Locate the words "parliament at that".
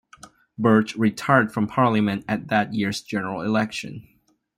1.67-2.73